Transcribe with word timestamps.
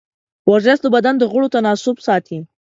ورزش 0.49 0.77
د 0.81 0.87
بدن 0.95 1.15
د 1.19 1.23
غړو 1.31 1.47
تناسب 1.55 1.95
ساتي. 2.07 2.37